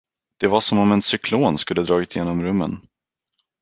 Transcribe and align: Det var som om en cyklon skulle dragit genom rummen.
Det 0.37 0.47
var 0.47 0.59
som 0.61 0.79
om 0.79 0.91
en 0.91 1.01
cyklon 1.01 1.57
skulle 1.57 1.83
dragit 1.83 2.15
genom 2.15 2.43
rummen. 2.43 2.81